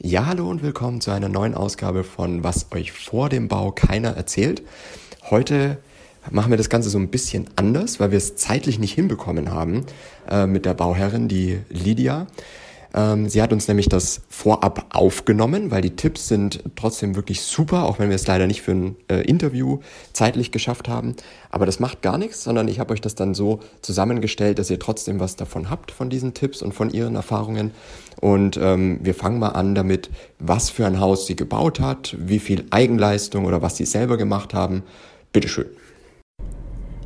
Ja, 0.00 0.26
hallo 0.26 0.48
und 0.48 0.62
willkommen 0.62 1.00
zu 1.00 1.10
einer 1.10 1.28
neuen 1.28 1.56
Ausgabe 1.56 2.04
von 2.04 2.44
Was 2.44 2.66
euch 2.70 2.92
vor 2.92 3.28
dem 3.28 3.48
Bau 3.48 3.72
keiner 3.72 4.10
erzählt. 4.10 4.62
Heute 5.28 5.78
machen 6.30 6.50
wir 6.50 6.56
das 6.56 6.70
Ganze 6.70 6.88
so 6.88 6.98
ein 6.98 7.08
bisschen 7.08 7.50
anders, 7.56 7.98
weil 7.98 8.12
wir 8.12 8.18
es 8.18 8.36
zeitlich 8.36 8.78
nicht 8.78 8.94
hinbekommen 8.94 9.50
haben 9.50 9.84
äh, 10.30 10.46
mit 10.46 10.66
der 10.66 10.74
Bauherrin, 10.74 11.26
die 11.26 11.58
Lydia. 11.68 12.28
Ähm, 12.94 13.28
sie 13.28 13.42
hat 13.42 13.52
uns 13.52 13.68
nämlich 13.68 13.88
das 13.88 14.22
vorab 14.28 14.86
aufgenommen, 14.90 15.70
weil 15.70 15.82
die 15.82 15.96
Tipps 15.96 16.28
sind 16.28 16.62
trotzdem 16.76 17.16
wirklich 17.16 17.42
super, 17.42 17.84
auch 17.84 17.98
wenn 17.98 18.08
wir 18.08 18.16
es 18.16 18.26
leider 18.26 18.46
nicht 18.46 18.62
für 18.62 18.72
ein 18.72 18.96
äh, 19.10 19.22
Interview 19.22 19.80
zeitlich 20.12 20.52
geschafft 20.52 20.88
haben. 20.88 21.14
Aber 21.50 21.66
das 21.66 21.80
macht 21.80 22.02
gar 22.02 22.18
nichts, 22.18 22.42
sondern 22.44 22.68
ich 22.68 22.80
habe 22.80 22.92
euch 22.94 23.00
das 23.00 23.14
dann 23.14 23.34
so 23.34 23.60
zusammengestellt, 23.82 24.58
dass 24.58 24.70
ihr 24.70 24.78
trotzdem 24.78 25.20
was 25.20 25.36
davon 25.36 25.70
habt, 25.70 25.90
von 25.90 26.08
diesen 26.08 26.34
Tipps 26.34 26.62
und 26.62 26.72
von 26.72 26.90
ihren 26.90 27.14
Erfahrungen. 27.14 27.72
Und 28.20 28.56
ähm, 28.56 28.98
wir 29.02 29.14
fangen 29.14 29.38
mal 29.38 29.50
an 29.50 29.74
damit, 29.74 30.10
was 30.38 30.70
für 30.70 30.86
ein 30.86 30.98
Haus 30.98 31.26
sie 31.26 31.36
gebaut 31.36 31.80
hat, 31.80 32.16
wie 32.18 32.38
viel 32.38 32.64
Eigenleistung 32.70 33.44
oder 33.44 33.62
was 33.62 33.76
sie 33.76 33.86
selber 33.86 34.16
gemacht 34.16 34.54
haben. 34.54 34.82
Bitteschön. 35.32 35.66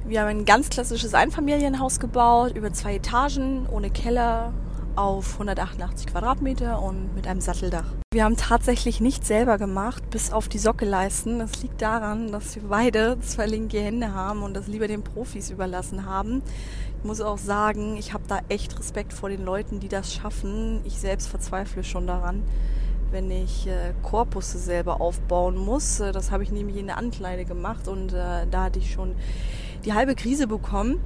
Wir 0.07 0.21
haben 0.21 0.29
ein 0.29 0.45
ganz 0.45 0.69
klassisches 0.69 1.15
Einfamilienhaus 1.15 1.99
gebaut, 1.99 2.57
über 2.57 2.73
zwei 2.73 2.97
Etagen, 2.97 3.67
ohne 3.71 3.91
Keller, 3.91 4.53
auf 4.97 5.35
188 5.35 6.07
Quadratmeter 6.07 6.83
und 6.83 7.15
mit 7.15 7.27
einem 7.27 7.41
Satteldach. 7.41 7.87
Wir 8.13 8.25
haben 8.25 8.37
tatsächlich 8.37 9.01
nichts 9.01 9.29
selber 9.29 9.57
gemacht, 9.57 10.11
bis 10.11 10.33
auf 10.33 10.49
die 10.49 10.59
Sockelleisten. 10.59 11.39
Das 11.39 11.63
liegt 11.63 11.81
daran, 11.81 12.31
dass 12.31 12.57
wir 12.57 12.63
beide 12.69 13.19
zwei 13.21 13.47
linke 13.47 13.81
Hände 13.81 14.13
haben 14.13 14.43
und 14.43 14.55
das 14.55 14.67
lieber 14.67 14.87
den 14.87 15.03
Profis 15.03 15.51
überlassen 15.51 16.05
haben. 16.05 16.43
Ich 16.99 17.05
muss 17.05 17.21
auch 17.21 17.39
sagen, 17.39 17.97
ich 17.97 18.13
habe 18.13 18.25
da 18.29 18.41
echt 18.49 18.79
Respekt 18.79 19.13
vor 19.13 19.29
den 19.29 19.45
Leuten, 19.45 19.81
die 19.81 19.89
das 19.89 20.13
schaffen. 20.13 20.81
Ich 20.85 21.01
selbst 21.01 21.29
verzweifle 21.29 21.83
schon 21.85 22.07
daran, 22.07 22.43
wenn 23.11 23.31
ich 23.31 23.67
äh, 23.67 23.95
Korpusse 24.03 24.59
selber 24.59 25.01
aufbauen 25.01 25.57
muss. 25.57 26.01
Äh, 26.01 26.13
das 26.13 26.31
habe 26.31 26.43
ich 26.43 26.53
nämlich 26.53 26.77
in 26.77 26.87
der 26.87 26.99
Ankleide 26.99 27.45
gemacht 27.45 27.89
und 27.89 28.13
äh, 28.13 28.47
da 28.51 28.65
hatte 28.65 28.79
ich 28.79 28.93
schon 28.93 29.15
die 29.85 29.95
halbe 29.95 30.15
Krise 30.15 30.47
bekommen. 30.47 31.01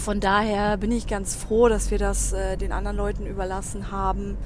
Von 0.00 0.18
daher 0.18 0.78
bin 0.78 0.92
ich 0.92 1.06
ganz 1.06 1.34
froh, 1.34 1.68
dass 1.68 1.90
wir 1.90 1.98
das 1.98 2.32
äh, 2.32 2.56
den 2.56 2.72
anderen 2.72 2.96
Leuten 2.96 3.26
überlassen 3.26 3.92
haben. 3.92 4.38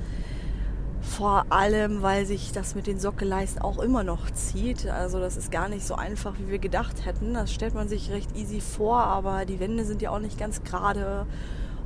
Vor 1.00 1.46
allem, 1.50 2.02
weil 2.02 2.27
sich 2.27 2.50
das 2.50 2.74
mit 2.74 2.88
den 2.88 2.98
Sockelleisten 2.98 3.62
auch 3.62 3.78
immer 3.78 4.02
noch 4.02 4.28
zieht. 4.33 4.88
Also 4.88 5.20
das 5.20 5.36
ist 5.36 5.52
gar 5.52 5.69
nicht 5.69 5.86
so 5.86 5.94
einfach, 5.94 6.34
wie 6.41 6.50
wir 6.50 6.58
gedacht 6.58 7.06
hätten. 7.06 7.34
Das 7.34 7.52
stellt 7.52 7.72
man 7.72 7.88
sich 7.88 8.11
recht 8.11 8.36
easy 8.36 8.61
vor, 8.61 8.98
aber 9.05 9.44
die 9.44 9.61
Wände 9.61 9.84
sind 9.84 10.02
ja 10.02 10.11
auch 10.11 10.19
nicht 10.19 10.41
ganz 10.41 10.64
gerade. 10.64 11.24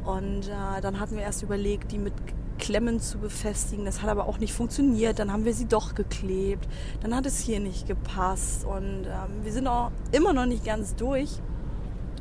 Und 0.02 0.48
äh, 0.48 0.80
dann 0.80 0.98
hatten 0.98 1.16
wir 1.16 1.22
erst 1.22 1.42
überlegt, 1.42 1.92
die 1.92 1.98
mit 1.98 2.14
Klemmen 2.58 3.00
zu 3.00 3.18
befestigen. 3.18 3.84
Das 3.84 4.00
hat 4.00 4.08
aber 4.08 4.26
auch 4.28 4.38
nicht 4.38 4.54
funktioniert. 4.54 5.18
Dann 5.18 5.30
haben 5.30 5.44
wir 5.44 5.52
sie 5.52 5.66
doch 5.66 5.94
geklebt. 5.94 6.66
Dann 7.02 7.14
hat 7.14 7.26
es 7.26 7.38
hier 7.38 7.60
nicht 7.60 7.86
gepasst. 7.86 8.64
Und 8.64 9.04
ähm, 9.04 9.44
wir 9.44 9.52
sind 9.52 9.66
auch 9.66 9.90
immer 10.10 10.32
noch 10.32 10.46
nicht 10.46 10.64
ganz 10.64 10.96
durch. 10.96 11.38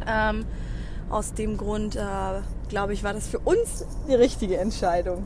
Ähm, 0.05 0.43
aus 1.09 1.33
dem 1.33 1.57
Grund, 1.57 1.95
äh, 1.95 1.99
glaube 2.69 2.93
ich, 2.93 3.03
war 3.03 3.13
das 3.13 3.27
für 3.27 3.39
uns 3.39 3.85
die 4.07 4.15
richtige 4.15 4.57
Entscheidung. 4.57 5.25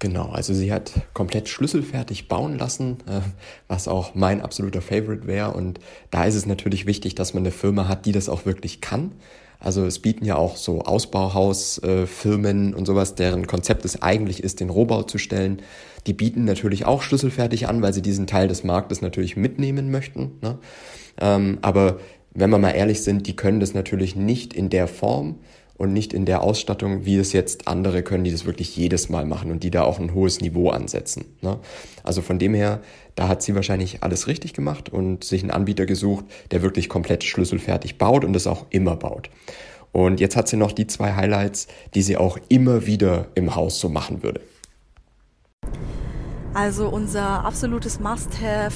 Genau, 0.00 0.28
also 0.30 0.52
sie 0.52 0.72
hat 0.72 0.92
komplett 1.14 1.48
schlüsselfertig 1.48 2.28
bauen 2.28 2.58
lassen, 2.58 2.98
äh, 3.06 3.20
was 3.68 3.88
auch 3.88 4.14
mein 4.14 4.42
absoluter 4.42 4.82
Favorite 4.82 5.26
wäre. 5.26 5.52
Und 5.52 5.80
da 6.10 6.24
ist 6.24 6.34
es 6.34 6.44
natürlich 6.46 6.84
wichtig, 6.84 7.14
dass 7.14 7.32
man 7.32 7.42
eine 7.42 7.52
Firma 7.52 7.88
hat, 7.88 8.04
die 8.04 8.12
das 8.12 8.28
auch 8.28 8.44
wirklich 8.44 8.80
kann. 8.80 9.12
Also 9.60 9.86
es 9.86 10.00
bieten 10.00 10.26
ja 10.26 10.36
auch 10.36 10.56
so 10.56 10.82
Ausbauhausfirmen 10.82 12.72
äh, 12.72 12.76
und 12.76 12.84
sowas, 12.84 13.14
deren 13.14 13.46
Konzept 13.46 13.86
es 13.86 14.02
eigentlich 14.02 14.44
ist, 14.44 14.60
den 14.60 14.68
Rohbau 14.68 15.04
zu 15.04 15.16
stellen. 15.16 15.62
Die 16.06 16.12
bieten 16.12 16.44
natürlich 16.44 16.84
auch 16.84 17.00
schlüsselfertig 17.00 17.66
an, 17.66 17.80
weil 17.80 17.94
sie 17.94 18.02
diesen 18.02 18.26
Teil 18.26 18.46
des 18.46 18.62
Marktes 18.62 19.00
natürlich 19.00 19.38
mitnehmen 19.38 19.90
möchten. 19.90 20.32
Ne? 20.42 20.58
Ähm, 21.18 21.58
aber 21.62 21.98
wenn 22.34 22.50
wir 22.50 22.58
mal 22.58 22.70
ehrlich 22.70 23.02
sind, 23.02 23.26
die 23.26 23.36
können 23.36 23.60
das 23.60 23.74
natürlich 23.74 24.16
nicht 24.16 24.52
in 24.52 24.68
der 24.68 24.88
Form 24.88 25.36
und 25.76 25.92
nicht 25.92 26.12
in 26.12 26.24
der 26.24 26.42
Ausstattung, 26.42 27.04
wie 27.04 27.16
es 27.16 27.32
jetzt 27.32 27.66
andere 27.66 28.02
können, 28.02 28.24
die 28.24 28.30
das 28.30 28.44
wirklich 28.44 28.76
jedes 28.76 29.08
Mal 29.08 29.24
machen 29.24 29.50
und 29.50 29.62
die 29.62 29.70
da 29.70 29.82
auch 29.82 29.98
ein 29.98 30.14
hohes 30.14 30.40
Niveau 30.40 30.70
ansetzen. 30.70 31.24
Ne? 31.42 31.58
Also 32.02 32.22
von 32.22 32.38
dem 32.38 32.54
her, 32.54 32.80
da 33.14 33.28
hat 33.28 33.42
sie 33.42 33.54
wahrscheinlich 33.54 34.02
alles 34.02 34.26
richtig 34.26 34.52
gemacht 34.52 34.88
und 34.88 35.24
sich 35.24 35.42
einen 35.42 35.50
Anbieter 35.50 35.86
gesucht, 35.86 36.24
der 36.50 36.62
wirklich 36.62 36.88
komplett 36.88 37.24
schlüsselfertig 37.24 37.98
baut 37.98 38.24
und 38.24 38.32
das 38.32 38.46
auch 38.46 38.66
immer 38.70 38.96
baut. 38.96 39.30
Und 39.92 40.18
jetzt 40.18 40.36
hat 40.36 40.48
sie 40.48 40.56
noch 40.56 40.72
die 40.72 40.88
zwei 40.88 41.14
Highlights, 41.14 41.68
die 41.94 42.02
sie 42.02 42.16
auch 42.16 42.38
immer 42.48 42.86
wieder 42.86 43.28
im 43.34 43.54
Haus 43.54 43.78
so 43.78 43.88
machen 43.88 44.22
würde. 44.24 44.40
Also 46.52 46.88
unser 46.88 47.44
absolutes 47.44 48.00
Must-Have 48.00 48.74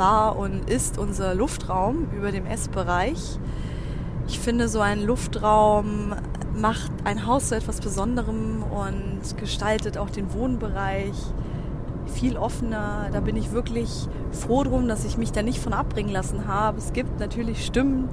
war 0.00 0.36
und 0.36 0.68
ist 0.68 0.98
unser 0.98 1.34
Luftraum 1.34 2.08
über 2.16 2.32
dem 2.32 2.46
Essbereich. 2.46 3.38
Ich 4.26 4.40
finde, 4.40 4.66
so 4.66 4.80
ein 4.80 5.04
Luftraum 5.04 6.14
macht 6.58 6.90
ein 7.04 7.26
Haus 7.26 7.48
zu 7.48 7.56
etwas 7.56 7.80
Besonderem 7.80 8.62
und 8.62 9.36
gestaltet 9.36 9.98
auch 9.98 10.10
den 10.10 10.32
Wohnbereich 10.32 11.14
viel 12.06 12.36
offener. 12.36 13.10
Da 13.12 13.20
bin 13.20 13.36
ich 13.36 13.52
wirklich 13.52 14.08
froh 14.32 14.64
drum, 14.64 14.88
dass 14.88 15.04
ich 15.04 15.18
mich 15.18 15.32
da 15.32 15.42
nicht 15.42 15.60
von 15.60 15.74
abbringen 15.74 16.12
lassen 16.12 16.48
habe. 16.48 16.78
Es 16.78 16.92
gibt 16.92 17.20
natürlich 17.20 17.64
Stimmen, 17.64 18.08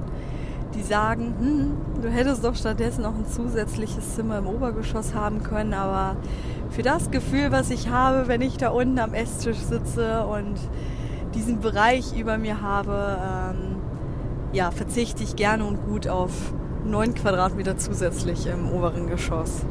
die 0.74 0.82
sagen, 0.82 1.34
hm, 1.38 2.02
du 2.02 2.08
hättest 2.10 2.44
doch 2.44 2.54
stattdessen 2.54 3.02
noch 3.02 3.14
ein 3.14 3.26
zusätzliches 3.26 4.14
Zimmer 4.14 4.38
im 4.38 4.46
Obergeschoss 4.46 5.14
haben 5.14 5.42
können, 5.42 5.72
aber 5.72 6.16
für 6.70 6.82
das 6.82 7.10
Gefühl, 7.10 7.50
was 7.50 7.70
ich 7.70 7.88
habe, 7.88 8.28
wenn 8.28 8.42
ich 8.42 8.58
da 8.58 8.68
unten 8.68 8.98
am 8.98 9.14
Esstisch 9.14 9.58
sitze 9.58 10.26
und 10.26 10.58
diesen 11.34 11.60
Bereich 11.60 12.18
über 12.18 12.38
mir 12.38 12.62
habe, 12.62 13.18
ähm, 13.22 13.76
ja, 14.52 14.70
verzichte 14.70 15.22
ich 15.22 15.36
gerne 15.36 15.64
und 15.64 15.84
gut 15.84 16.08
auf 16.08 16.32
9 16.84 17.14
Quadratmeter 17.14 17.76
zusätzlich 17.76 18.46
im 18.46 18.70
oberen 18.70 19.08
Geschoss. 19.08 19.64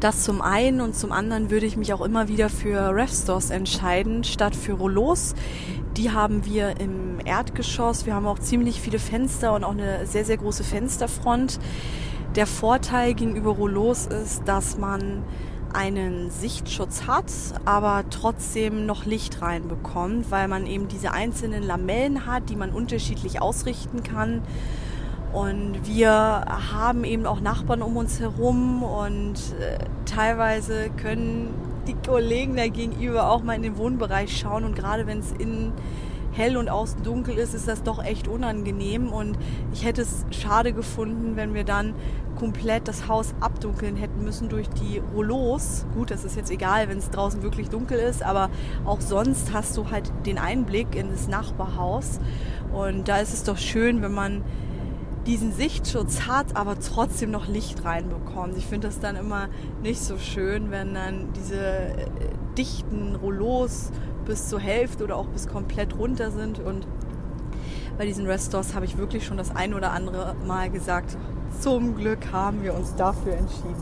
Das 0.00 0.22
zum 0.22 0.40
einen 0.40 0.80
und 0.80 0.96
zum 0.96 1.12
anderen 1.12 1.50
würde 1.50 1.66
ich 1.66 1.76
mich 1.76 1.92
auch 1.92 2.00
immer 2.00 2.26
wieder 2.26 2.48
für 2.48 2.94
Refstores 2.94 3.50
entscheiden, 3.50 4.24
statt 4.24 4.56
für 4.56 4.72
Rollos. 4.72 5.34
Die 5.98 6.10
haben 6.10 6.46
wir 6.46 6.80
im 6.80 7.18
Erdgeschoss. 7.22 8.06
Wir 8.06 8.14
haben 8.14 8.26
auch 8.26 8.38
ziemlich 8.38 8.80
viele 8.80 8.98
Fenster 8.98 9.52
und 9.52 9.62
auch 9.62 9.72
eine 9.72 10.06
sehr, 10.06 10.24
sehr 10.24 10.38
große 10.38 10.64
Fensterfront. 10.64 11.60
Der 12.34 12.46
Vorteil 12.46 13.12
gegenüber 13.12 13.50
Rollos 13.50 14.06
ist, 14.06 14.48
dass 14.48 14.78
man 14.78 15.22
einen 15.74 16.30
Sichtschutz 16.30 17.06
hat, 17.06 17.32
aber 17.64 18.04
trotzdem 18.10 18.86
noch 18.86 19.04
Licht 19.04 19.42
reinbekommt, 19.42 20.30
weil 20.30 20.48
man 20.48 20.66
eben 20.66 20.88
diese 20.88 21.12
einzelnen 21.12 21.62
Lamellen 21.62 22.26
hat, 22.26 22.50
die 22.50 22.56
man 22.56 22.70
unterschiedlich 22.70 23.40
ausrichten 23.40 24.02
kann. 24.02 24.42
Und 25.32 25.86
wir 25.86 26.10
haben 26.10 27.04
eben 27.04 27.26
auch 27.26 27.40
Nachbarn 27.40 27.82
um 27.82 27.96
uns 27.96 28.18
herum 28.18 28.82
und 28.82 29.36
äh, 29.60 29.78
teilweise 30.04 30.90
können 30.90 31.54
die 31.86 31.94
Kollegen 31.94 32.56
da 32.56 32.66
gegenüber 32.66 33.30
auch 33.30 33.42
mal 33.42 33.54
in 33.54 33.62
den 33.62 33.76
Wohnbereich 33.76 34.36
schauen 34.36 34.64
und 34.64 34.74
gerade 34.74 35.06
wenn 35.06 35.20
es 35.20 35.32
innen 35.32 35.72
hell 36.32 36.56
und 36.56 36.68
außen 36.68 37.02
dunkel 37.02 37.36
ist, 37.36 37.54
ist 37.54 37.68
das 37.68 37.82
doch 37.82 38.02
echt 38.02 38.28
unangenehm. 38.28 39.08
Und 39.08 39.38
ich 39.72 39.84
hätte 39.84 40.02
es 40.02 40.24
schade 40.30 40.72
gefunden, 40.72 41.36
wenn 41.36 41.54
wir 41.54 41.64
dann 41.64 41.94
komplett 42.36 42.88
das 42.88 43.08
Haus 43.08 43.34
abdunkeln 43.40 43.96
hätten 43.96 44.24
müssen 44.24 44.48
durch 44.48 44.68
die 44.70 45.02
Rollos. 45.14 45.86
Gut, 45.94 46.10
das 46.10 46.24
ist 46.24 46.36
jetzt 46.36 46.50
egal, 46.50 46.88
wenn 46.88 46.98
es 46.98 47.10
draußen 47.10 47.42
wirklich 47.42 47.68
dunkel 47.68 47.98
ist, 47.98 48.22
aber 48.22 48.50
auch 48.84 49.00
sonst 49.00 49.52
hast 49.52 49.76
du 49.76 49.90
halt 49.90 50.10
den 50.24 50.38
Einblick 50.38 50.94
in 50.94 51.10
das 51.10 51.28
Nachbarhaus. 51.28 52.20
Und 52.72 53.08
da 53.08 53.18
ist 53.18 53.34
es 53.34 53.44
doch 53.44 53.58
schön, 53.58 54.00
wenn 54.00 54.14
man 54.14 54.42
diesen 55.26 55.52
Sichtschutz 55.52 56.22
hat, 56.22 56.56
aber 56.56 56.78
trotzdem 56.80 57.30
noch 57.30 57.46
Licht 57.46 57.84
reinbekommt. 57.84 58.56
Ich 58.56 58.66
finde 58.66 58.88
das 58.88 59.00
dann 59.00 59.16
immer 59.16 59.48
nicht 59.82 60.00
so 60.00 60.16
schön, 60.16 60.70
wenn 60.70 60.94
dann 60.94 61.32
diese 61.34 61.60
äh, 61.60 62.06
dichten 62.56 63.16
Rollos 63.16 63.90
bis 64.30 64.48
zur 64.48 64.60
Hälfte 64.60 65.02
oder 65.02 65.16
auch 65.16 65.26
bis 65.26 65.48
komplett 65.48 65.98
runter 65.98 66.30
sind. 66.30 66.60
Und 66.60 66.86
bei 67.98 68.06
diesen 68.06 68.26
Restores 68.26 68.76
habe 68.76 68.84
ich 68.84 68.96
wirklich 68.96 69.26
schon 69.26 69.36
das 69.36 69.54
ein 69.54 69.74
oder 69.74 69.90
andere 69.90 70.36
Mal 70.46 70.70
gesagt, 70.70 71.16
zum 71.60 71.96
Glück 71.96 72.30
haben 72.30 72.62
wir 72.62 72.74
uns 72.74 72.94
dafür 72.94 73.32
entschieden. 73.32 73.74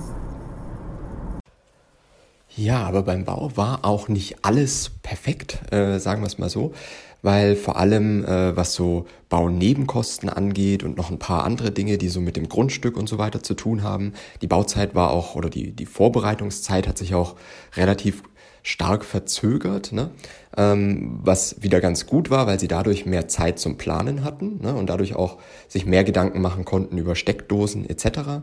Ja, 2.56 2.82
aber 2.82 3.02
beim 3.02 3.26
Bau 3.26 3.52
war 3.56 3.84
auch 3.84 4.08
nicht 4.08 4.42
alles 4.42 4.90
perfekt, 5.02 5.70
äh, 5.70 5.98
sagen 5.98 6.22
wir 6.22 6.26
es 6.26 6.38
mal 6.38 6.48
so, 6.48 6.72
weil 7.20 7.54
vor 7.54 7.76
allem 7.76 8.24
äh, 8.24 8.56
was 8.56 8.72
so 8.72 9.04
Baunebenkosten 9.28 10.30
angeht 10.30 10.82
und 10.82 10.96
noch 10.96 11.10
ein 11.10 11.18
paar 11.18 11.44
andere 11.44 11.72
Dinge, 11.72 11.98
die 11.98 12.08
so 12.08 12.22
mit 12.22 12.36
dem 12.38 12.48
Grundstück 12.48 12.96
und 12.96 13.06
so 13.06 13.18
weiter 13.18 13.42
zu 13.42 13.52
tun 13.52 13.82
haben, 13.82 14.14
die 14.40 14.46
Bauzeit 14.46 14.94
war 14.94 15.10
auch 15.10 15.36
oder 15.36 15.50
die, 15.50 15.72
die 15.72 15.86
Vorbereitungszeit 15.86 16.88
hat 16.88 16.96
sich 16.96 17.14
auch 17.14 17.36
relativ 17.76 18.22
stark 18.68 19.02
verzögert, 19.02 19.92
ne? 19.92 20.10
ähm, 20.54 21.20
was 21.22 21.62
wieder 21.62 21.80
ganz 21.80 22.04
gut 22.04 22.28
war, 22.28 22.46
weil 22.46 22.60
sie 22.60 22.68
dadurch 22.68 23.06
mehr 23.06 23.26
Zeit 23.26 23.58
zum 23.58 23.78
Planen 23.78 24.24
hatten 24.24 24.60
ne? 24.60 24.74
und 24.74 24.90
dadurch 24.90 25.16
auch 25.16 25.38
sich 25.68 25.86
mehr 25.86 26.04
Gedanken 26.04 26.42
machen 26.42 26.66
konnten 26.66 26.98
über 26.98 27.14
Steckdosen 27.14 27.88
etc. 27.88 28.42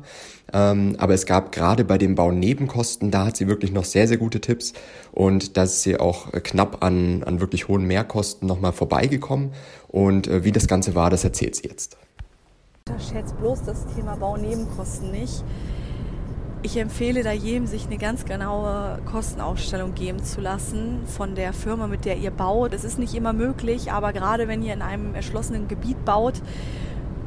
Ähm, 0.52 0.96
aber 0.98 1.14
es 1.14 1.28
gab 1.28 1.52
gerade 1.52 1.86
bei 1.86 2.00
den 2.00 2.16
Baunebenkosten, 2.16 3.12
da 3.12 3.28
hat 3.28 3.38
sie 3.38 3.48
wirklich 3.48 3.72
noch 3.72 3.86
sehr, 3.86 4.08
sehr 4.08 4.18
gute 4.18 4.42
Tipps 4.42 4.74
und 5.12 5.58
da 5.58 5.64
ist 5.64 5.84
sie 5.84 6.00
auch 6.00 6.32
knapp 6.32 6.84
an, 6.84 7.22
an 7.24 7.40
wirklich 7.40 7.68
hohen 7.68 7.86
Mehrkosten 7.86 8.48
nochmal 8.48 8.74
vorbeigekommen 8.74 9.52
und 9.90 10.28
äh, 10.28 10.44
wie 10.44 10.52
das 10.52 10.68
Ganze 10.68 10.96
war, 10.96 11.12
das 11.12 11.24
erzählt 11.24 11.56
sie 11.56 11.68
jetzt. 11.68 11.98
Unterschätzt 12.90 13.38
bloß 13.38 13.62
das 13.64 13.86
Thema 13.96 14.16
Baunebenkosten 14.16 15.12
nicht. 15.12 15.44
Ich 16.66 16.78
empfehle 16.78 17.22
da 17.22 17.32
jedem, 17.32 17.68
sich 17.68 17.86
eine 17.86 18.00
ganz 18.00 18.26
genaue 18.26 18.98
Kostenaufstellung 19.06 19.94
geben 19.94 20.24
zu 20.24 20.42
lassen 20.42 21.02
von 21.06 21.36
der 21.36 21.54
Firma, 21.54 21.86
mit 21.86 22.06
der 22.06 22.18
ihr 22.18 22.32
baut. 22.32 22.74
Es 22.74 22.84
ist 22.84 22.98
nicht 22.98 23.14
immer 23.14 23.34
möglich, 23.34 23.92
aber 23.92 24.14
gerade 24.14 24.48
wenn 24.48 24.64
ihr 24.64 24.74
in 24.74 24.82
einem 24.82 25.14
erschlossenen 25.14 25.68
Gebiet 25.68 26.04
baut, 26.06 26.42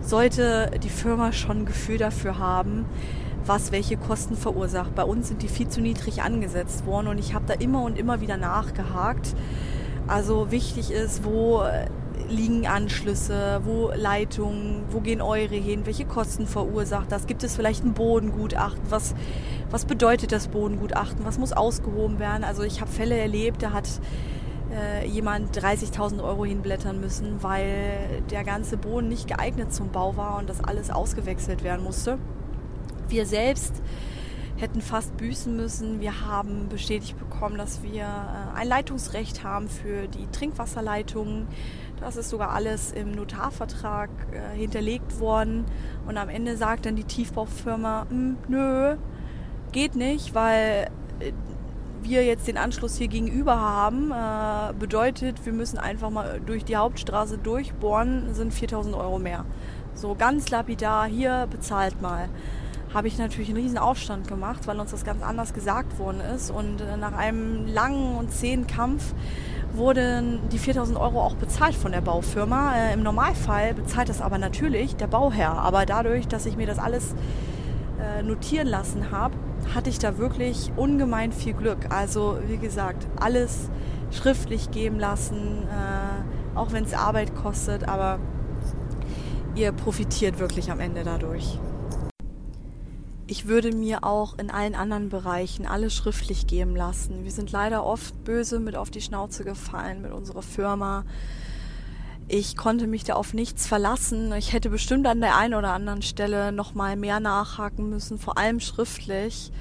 sollte 0.01 0.73
die 0.83 0.89
Firma 0.89 1.31
schon 1.31 1.59
ein 1.59 1.67
Gefühl 1.67 1.99
dafür 1.99 2.41
haben, 2.41 2.85
was 3.47 3.71
welche 3.71 3.97
Kosten 3.97 4.37
verursacht. 4.37 4.97
Bei 4.97 5.05
uns 5.05 5.29
sind 5.29 5.41
die 5.41 5.49
viel 5.49 5.69
zu 5.69 5.81
niedrig 5.81 6.21
angesetzt 6.21 6.85
worden 6.85 7.07
und 7.07 7.19
ich 7.19 7.33
habe 7.33 7.45
da 7.47 7.55
immer 7.55 7.85
und 7.85 7.97
immer 7.97 8.21
wieder 8.21 8.39
nachgehakt. 8.39 9.37
Also 10.09 10.51
wichtig 10.51 10.91
ist, 10.91 11.25
wo 11.25 11.63
liegen 12.29 12.67
Anschlüsse, 12.67 13.61
wo 13.65 13.91
Leitungen, 13.95 14.85
wo 14.91 15.01
gehen 15.01 15.21
eure 15.21 15.55
hin, 15.55 15.87
welche 15.87 16.05
Kosten 16.05 16.47
verursacht 16.47 17.11
das? 17.11 17.27
Gibt 17.27 17.43
es 17.43 17.57
vielleicht 17.57 17.85
ein 17.85 17.95
Bodengutachten? 17.95 18.83
Was, 18.91 19.15
was 19.71 19.85
bedeutet 19.85 20.33
das 20.33 20.49
Bodengutachten? 20.49 21.25
Was 21.25 21.39
muss 21.39 21.53
ausgehoben 21.53 22.19
werden? 22.19 22.45
Also 22.45 22.63
ich 22.63 22.81
habe 22.81 22.91
Fälle 22.91 23.17
erlebt, 23.17 23.63
da 23.63 23.73
hat 23.73 23.89
äh, 24.73 25.07
jemand 25.07 25.59
30.000 25.59 26.23
Euro 26.23 26.45
hinblättern 26.45 27.01
müssen, 27.01 27.43
weil 27.43 28.23
der 28.31 28.45
ganze 28.45 28.77
Boden 28.77 29.09
nicht 29.09 29.27
geeignet 29.27 29.73
zum 29.73 29.91
Bau 29.91 30.17
war 30.17 30.39
und 30.39 30.49
das 30.49 30.63
alles 30.63 30.91
ausgewechselt 30.91 31.63
werden 31.63 31.83
musste. 31.83 32.19
Wir 33.09 33.25
selbst 33.25 33.83
hätten 34.59 34.81
fast 34.81 35.17
büßen 35.17 35.57
müssen. 35.57 36.01
Wir 36.01 36.27
haben 36.27 36.69
bestätigt 36.69 37.19
bekommen, 37.19 37.57
dass 37.57 37.83
wir 37.83 38.03
äh, 38.03 38.59
ein 38.59 38.69
Leitungsrecht 38.69 39.45
haben 39.45 39.69
für 39.69 40.09
die 40.09 40.27
Trinkwasserleitungen. 40.33 41.47
Das 42.01 42.17
ist 42.17 42.31
sogar 42.31 42.51
alles 42.51 42.93
im 42.93 43.13
Notarvertrag 43.13 44.11
äh, 44.33 44.57
hinterlegt 44.57 45.21
worden. 45.21 45.65
Und 46.07 46.17
am 46.17 46.29
Ende 46.29 46.57
sagt 46.57 46.87
dann 46.87 46.97
die 46.97 47.05
Tiefbaufirma, 47.05 48.07
hm, 48.09 48.37
nö, 48.49 48.97
geht 49.73 49.97
nicht, 49.97 50.35
weil 50.35 50.91
äh, 51.21 51.33
wir 52.03 52.25
jetzt 52.25 52.47
den 52.47 52.57
Anschluss 52.57 52.97
hier 52.97 53.09
gegenüber 53.09 53.61
haben. 53.61 54.13
Äh, 54.13 54.75
bedeutet, 54.79 55.45
wir 55.45 55.53
müssen 55.53 55.79
einfach 55.79 56.11
mal 56.11 56.41
durch 56.45 56.65
die 56.65 56.77
Hauptstraße 56.77 57.39
durchbohren, 57.39 58.35
sind 58.35 58.55
4000 58.55 58.95
Euro 58.95 59.19
mehr. 59.19 59.45
So 59.95 60.15
ganz 60.15 60.51
lapidar, 60.51 61.07
hier 61.07 61.49
bezahlt 61.51 62.01
mal. 62.01 62.29
Habe 62.95 63.09
ich 63.09 63.19
natürlich 63.19 63.51
einen 63.51 63.59
riesen 63.59 63.77
Aufstand 63.77 64.29
gemacht, 64.29 64.67
weil 64.67 64.79
uns 64.81 64.93
das 64.93 65.05
ganz 65.05 65.23
anders 65.23 65.53
gesagt 65.53 65.99
worden 65.99 66.21
ist. 66.21 66.51
Und 66.51 66.81
äh, 66.81 66.97
nach 66.97 67.13
einem 67.13 67.67
langen 67.67 68.17
und 68.17 68.31
zähen 68.33 68.67
Kampf 68.67 69.15
wurden 69.75 70.41
die 70.51 70.59
4000 70.59 70.99
Euro 70.99 71.23
auch 71.23 71.35
bezahlt 71.37 71.75
von 71.75 71.93
der 71.93 72.01
Baufirma. 72.01 72.75
Äh, 72.75 72.95
Im 72.95 73.03
Normalfall 73.03 73.75
bezahlt 73.75 74.09
das 74.09 74.21
aber 74.21 74.39
natürlich 74.39 74.97
der 74.97 75.07
Bauherr. 75.07 75.59
Aber 75.59 75.87
dadurch, 75.87 76.29
dass 76.29 76.47
ich 76.47 76.57
mir 76.57 76.67
das 76.67 76.79
alles 76.79 77.15
äh, 78.01 78.23
notieren 78.23 78.69
lassen 78.69 79.11
habe, 79.11 79.35
hatte 79.75 79.91
ich 79.91 79.99
da 79.99 80.19
wirklich 80.19 80.73
ungemein 80.77 81.33
viel 81.33 81.53
Glück. 81.53 81.91
Also 81.91 82.39
wie 82.47 82.57
gesagt, 82.57 83.07
alles 83.21 83.71
schriftlich 84.11 84.71
geben 84.71 84.99
lassen, 84.99 85.65
äh, 85.65 86.57
auch 86.59 86.73
wenn 86.73 86.85
es 86.85 86.95
Arbeit 86.95 87.35
kostet, 87.35 87.89
aber 87.89 88.19
ihr 89.55 89.73
profitiert 89.73 90.39
wirklich 90.39 90.71
am 90.71 90.81
Ende 90.81 91.03
dadurch 91.05 91.59
ich 93.29 93.47
würde 93.47 93.73
mir 93.73 94.05
auch 94.05 94.39
in 94.39 94.51
allen 94.51 94.75
anderen 94.75 95.11
Bereichen 95.11 95.67
alles 95.67 95.95
schriftlich 95.95 96.47
geben 96.47 96.75
lassen. 96.75 97.25
Wir 97.25 97.31
sind 97.31 97.53
leider 97.53 97.85
oft 97.85 98.25
böse 98.25 98.59
mit 98.59 98.75
auf 98.75 98.91
die 98.91 99.03
Schnauze 99.03 99.45
gefallen 99.45 100.01
mit 100.01 100.13
unserer 100.13 100.43
Firma. 100.43 101.05
Ich 102.27 102.57
konnte 102.57 102.87
mich 102.87 103.05
da 103.05 103.15
auf 103.15 103.35
nichts 103.35 103.67
verlassen. 103.67 104.33
Ich 104.33 104.55
hätte 104.55 104.71
bestimmt 104.71 105.07
an 105.07 105.21
der 105.21 105.37
einen 105.37 105.55
oder 105.55 105.75
anderen 105.75 106.01
Stelle 106.01 106.53
noch 106.53 106.75
mal 106.75 106.97
mehr 106.97 107.21
nachhaken 107.21 107.91
müssen, 107.91 108.19
vor 108.19 108.39
allem 108.39 108.61
schriftlich. 108.61 109.53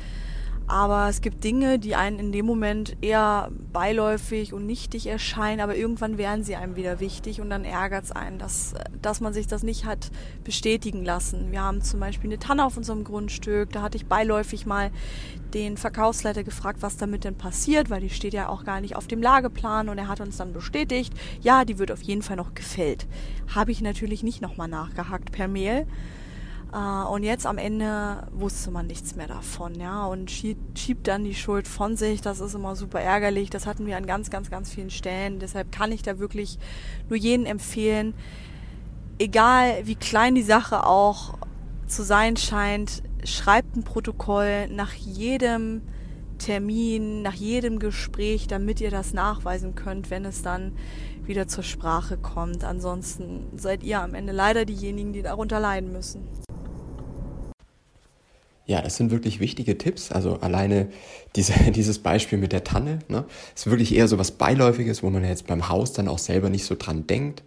Aber 0.67 1.07
es 1.07 1.21
gibt 1.21 1.45
Dinge, 1.45 1.79
die 1.79 1.95
einen 1.95 2.19
in 2.19 2.31
dem 2.33 2.45
Moment 2.45 2.97
eher 3.01 3.49
beiläufig 3.71 4.51
und 4.51 4.65
nichtig 4.65 5.07
erscheinen, 5.07 5.61
aber 5.61 5.77
irgendwann 5.77 6.17
werden 6.17 6.43
sie 6.43 6.57
einem 6.57 6.75
wieder 6.75 6.99
wichtig 6.99 7.39
und 7.39 7.49
dann 7.49 7.63
ärgert 7.63 8.03
es 8.03 8.11
einen, 8.11 8.37
dass, 8.37 8.73
dass 9.01 9.21
man 9.21 9.31
sich 9.31 9.47
das 9.47 9.63
nicht 9.63 9.85
hat 9.85 10.11
bestätigen 10.43 11.05
lassen. 11.05 11.53
Wir 11.53 11.61
haben 11.61 11.81
zum 11.81 12.01
Beispiel 12.01 12.29
eine 12.29 12.39
Tanne 12.39 12.65
auf 12.65 12.75
unserem 12.75 13.05
Grundstück, 13.05 13.71
da 13.71 13.81
hatte 13.81 13.95
ich 13.95 14.07
beiläufig 14.07 14.65
mal 14.65 14.91
den 15.53 15.77
Verkaufsleiter 15.77 16.43
gefragt, 16.43 16.81
was 16.81 16.97
damit 16.97 17.23
denn 17.23 17.35
passiert, 17.35 17.89
weil 17.89 18.01
die 18.01 18.09
steht 18.09 18.33
ja 18.33 18.49
auch 18.49 18.65
gar 18.65 18.81
nicht 18.81 18.97
auf 18.97 19.07
dem 19.07 19.21
Lageplan 19.21 19.87
und 19.87 19.97
er 19.97 20.09
hat 20.09 20.19
uns 20.19 20.35
dann 20.35 20.51
bestätigt, 20.51 21.13
ja, 21.41 21.63
die 21.63 21.79
wird 21.79 21.93
auf 21.93 22.01
jeden 22.01 22.21
Fall 22.21 22.35
noch 22.35 22.53
gefällt. 22.53 23.07
Habe 23.55 23.71
ich 23.71 23.79
natürlich 23.81 24.21
nicht 24.21 24.41
nochmal 24.41 24.67
nachgehakt 24.67 25.31
per 25.31 25.47
Mail 25.47 25.87
und 26.71 27.23
jetzt 27.23 27.45
am 27.45 27.57
Ende 27.57 28.27
wusste 28.31 28.71
man 28.71 28.87
nichts 28.87 29.15
mehr 29.15 29.27
davon, 29.27 29.75
ja, 29.75 30.05
und 30.05 30.29
schiebt, 30.29 30.77
schiebt 30.77 31.07
dann 31.07 31.23
die 31.23 31.33
Schuld 31.33 31.67
von 31.67 31.95
sich. 31.95 32.21
Das 32.21 32.41
ist 32.41 32.55
immer 32.55 32.75
super 32.75 32.99
ärgerlich. 32.99 33.49
Das 33.49 33.65
hatten 33.65 33.85
wir 33.85 33.95
an 33.95 34.05
ganz, 34.05 34.29
ganz, 34.29 34.49
ganz 34.49 34.71
vielen 34.73 34.89
Stellen. 34.89 35.39
Deshalb 35.39 35.71
kann 35.71 35.91
ich 35.91 36.01
da 36.01 36.19
wirklich 36.19 36.59
nur 37.09 37.17
jeden 37.17 37.45
empfehlen, 37.45 38.13
egal 39.19 39.85
wie 39.85 39.95
klein 39.95 40.35
die 40.35 40.43
Sache 40.43 40.85
auch 40.85 41.35
zu 41.87 42.03
sein 42.03 42.37
scheint, 42.37 43.01
schreibt 43.23 43.75
ein 43.75 43.83
Protokoll 43.83 44.67
nach 44.67 44.93
jedem 44.93 45.81
Termin, 46.37 47.21
nach 47.21 47.33
jedem 47.33 47.79
Gespräch, 47.79 48.47
damit 48.47 48.79
ihr 48.81 48.91
das 48.91 49.13
nachweisen 49.13 49.73
könnt, 49.75 50.11
wenn 50.11 50.25
es 50.25 50.41
dann 50.41 50.73
wieder 51.23 51.47
zur 51.47 51.63
Sprache 51.63 52.17
kommt. 52.17 52.63
Ansonsten 52.63 53.57
seid 53.57 53.83
ihr 53.83 54.01
am 54.01 54.13
Ende 54.13 54.33
leider 54.33 54.65
diejenigen, 54.65 55.13
die 55.13 55.21
darunter 55.21 55.59
leiden 55.59 55.91
müssen. 55.91 56.27
Ja, 58.67 58.81
das 58.81 58.97
sind 58.97 59.11
wirklich 59.11 59.39
wichtige 59.39 59.77
Tipps. 59.77 60.11
Also 60.11 60.39
alleine 60.41 60.89
diese, 61.35 61.53
dieses 61.71 61.99
Beispiel 61.99 62.37
mit 62.37 62.51
der 62.51 62.63
Tanne, 62.63 62.99
ne, 63.07 63.25
ist 63.55 63.67
wirklich 63.67 63.95
eher 63.95 64.07
so 64.07 64.19
was 64.19 64.31
Beiläufiges, 64.31 65.01
wo 65.01 65.09
man 65.09 65.23
jetzt 65.23 65.47
beim 65.47 65.69
Haus 65.69 65.93
dann 65.93 66.07
auch 66.07 66.19
selber 66.19 66.49
nicht 66.49 66.65
so 66.65 66.75
dran 66.77 67.07
denkt. 67.07 67.43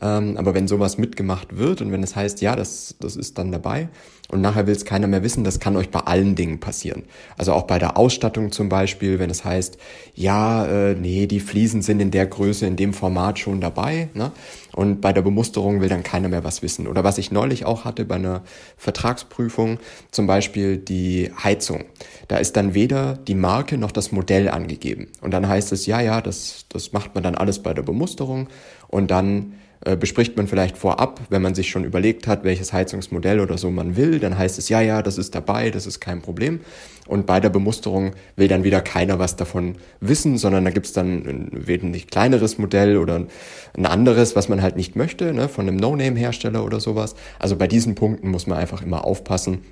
Ähm, 0.00 0.36
aber 0.36 0.54
wenn 0.54 0.68
sowas 0.68 0.98
mitgemacht 0.98 1.56
wird 1.56 1.82
und 1.82 1.92
wenn 1.92 2.02
es 2.02 2.16
heißt, 2.16 2.40
ja, 2.40 2.56
das, 2.56 2.96
das 3.00 3.16
ist 3.16 3.38
dann 3.38 3.52
dabei 3.52 3.88
und 4.30 4.40
nachher 4.40 4.66
will 4.66 4.74
es 4.74 4.84
keiner 4.84 5.08
mehr 5.08 5.22
wissen, 5.22 5.44
das 5.44 5.58
kann 5.58 5.76
euch 5.76 5.90
bei 5.90 6.00
allen 6.00 6.36
Dingen 6.36 6.60
passieren. 6.60 7.02
Also 7.36 7.52
auch 7.52 7.64
bei 7.64 7.78
der 7.78 7.96
Ausstattung 7.96 8.52
zum 8.52 8.68
Beispiel, 8.68 9.18
wenn 9.18 9.28
es 9.28 9.44
heißt, 9.44 9.76
ja, 10.14 10.66
äh, 10.66 10.94
nee, 10.94 11.26
die 11.26 11.40
Fliesen 11.40 11.82
sind 11.82 12.00
in 12.00 12.10
der 12.10 12.26
Größe, 12.26 12.66
in 12.66 12.76
dem 12.76 12.94
Format 12.94 13.38
schon 13.38 13.60
dabei. 13.60 14.08
Ne? 14.14 14.30
Und 14.72 15.00
bei 15.00 15.12
der 15.12 15.22
Bemusterung 15.22 15.80
will 15.80 15.88
dann 15.88 16.04
keiner 16.04 16.28
mehr 16.28 16.44
was 16.44 16.62
wissen. 16.62 16.86
Oder 16.86 17.02
was 17.02 17.18
ich 17.18 17.32
neulich 17.32 17.64
auch 17.64 17.84
hatte 17.84 18.04
bei 18.04 18.14
einer 18.14 18.42
Vertragsprüfung, 18.76 19.80
zum 20.12 20.26
Beispiel 20.28 20.78
die 20.78 21.32
Heizung. 21.42 21.84
Da 22.28 22.36
ist 22.36 22.56
dann 22.56 22.72
weder 22.72 23.16
die 23.16 23.34
Marke 23.34 23.78
noch 23.78 23.90
das 23.90 24.12
Modell 24.12 24.48
angegeben. 24.48 25.08
Und 25.20 25.32
dann 25.32 25.48
heißt 25.48 25.72
es, 25.72 25.86
ja, 25.86 26.00
ja, 26.00 26.20
das, 26.20 26.66
das 26.68 26.92
macht 26.92 27.14
man 27.14 27.24
dann 27.24 27.34
alles 27.34 27.58
bei 27.60 27.74
der 27.74 27.82
Bemusterung. 27.82 28.48
Und 28.86 29.10
dann 29.10 29.54
bespricht 29.98 30.36
man 30.36 30.46
vielleicht 30.46 30.76
vorab, 30.76 31.20
wenn 31.30 31.40
man 31.40 31.54
sich 31.54 31.70
schon 31.70 31.84
überlegt 31.84 32.26
hat, 32.26 32.44
welches 32.44 32.72
Heizungsmodell 32.72 33.40
oder 33.40 33.56
so 33.56 33.70
man 33.70 33.96
will, 33.96 34.18
dann 34.18 34.36
heißt 34.36 34.58
es, 34.58 34.68
ja, 34.68 34.82
ja, 34.82 35.00
das 35.00 35.16
ist 35.16 35.34
dabei, 35.34 35.70
das 35.70 35.86
ist 35.86 36.00
kein 36.00 36.20
Problem. 36.20 36.60
Und 37.06 37.26
bei 37.26 37.40
der 37.40 37.48
Bemusterung 37.48 38.12
will 38.36 38.46
dann 38.46 38.62
wieder 38.62 38.82
keiner 38.82 39.18
was 39.18 39.36
davon 39.36 39.76
wissen, 40.00 40.36
sondern 40.36 40.64
da 40.64 40.70
gibt's 40.70 40.92
dann 40.92 41.26
ein 41.26 41.48
wesentlich 41.52 42.08
kleineres 42.08 42.58
Modell 42.58 42.98
oder 42.98 43.26
ein 43.74 43.86
anderes, 43.86 44.36
was 44.36 44.48
man 44.50 44.60
halt 44.60 44.76
nicht 44.76 44.96
möchte, 44.96 45.32
ne, 45.32 45.48
von 45.48 45.66
einem 45.66 45.76
No-Name-Hersteller 45.76 46.62
oder 46.62 46.78
sowas. 46.78 47.14
Also 47.38 47.56
bei 47.56 47.66
diesen 47.66 47.94
Punkten 47.94 48.30
muss 48.30 48.46
man 48.46 48.58
einfach 48.58 48.82
immer 48.82 49.04
aufpassen, 49.04 49.62